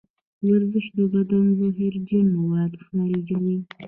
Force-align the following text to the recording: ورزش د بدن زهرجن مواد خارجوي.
ورزش 0.49 0.85
د 0.97 0.99
بدن 1.13 1.45
زهرجن 1.77 2.27
مواد 2.39 2.73
خارجوي. 2.85 3.57